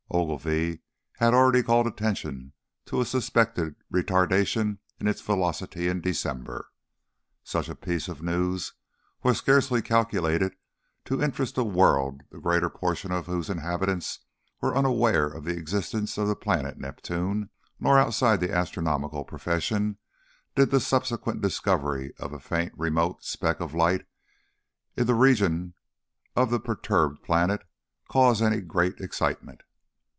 Ogilvy 0.13 0.81
had 1.19 1.33
already 1.33 1.63
called 1.63 1.87
attention 1.87 2.51
to 2.85 2.99
a 2.99 3.05
suspected 3.05 3.75
retardation 3.93 4.79
in 4.99 5.07
its 5.07 5.21
velocity 5.21 5.87
in 5.87 6.01
December. 6.01 6.67
Such 7.45 7.69
a 7.69 7.75
piece 7.77 8.09
of 8.09 8.21
news 8.21 8.73
was 9.23 9.37
scarcely 9.37 9.81
calculated 9.81 10.53
to 11.05 11.23
interest 11.23 11.57
a 11.57 11.63
world 11.63 12.23
the 12.29 12.41
greater 12.41 12.69
portion 12.69 13.13
of 13.13 13.27
whose 13.27 13.49
inhabitants 13.49 14.19
were 14.59 14.75
unaware 14.75 15.27
of 15.27 15.45
the 15.45 15.55
existence 15.55 16.17
of 16.17 16.27
the 16.27 16.35
planet 16.35 16.77
Neptune, 16.77 17.49
nor 17.79 17.97
outside 17.97 18.41
the 18.41 18.53
astronomical 18.53 19.23
profession 19.23 19.97
did 20.55 20.71
the 20.71 20.81
subsequent 20.81 21.39
discovery 21.41 22.13
of 22.19 22.33
a 22.33 22.39
faint 22.39 22.73
remote 22.75 23.23
speck 23.23 23.61
of 23.61 23.73
light 23.73 24.05
in 24.97 25.07
the 25.07 25.15
region 25.15 25.73
of 26.35 26.49
the 26.49 26.59
perturbed 26.59 27.23
planet 27.23 27.63
cause 28.09 28.41
any 28.41 28.57
very 28.57 28.65
great 28.65 28.99
excitement. 28.99 29.61